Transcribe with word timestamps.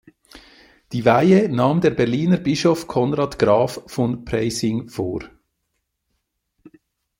Die 0.93 1.05
Weihe 1.05 1.47
nahm 1.47 1.79
der 1.81 1.91
Berliner 1.91 2.37
Bischof 2.37 2.87
Konrad 2.87 3.37
Graf 3.37 3.81
von 3.85 4.25
Preysing 4.25 4.89
vor. 4.89 5.23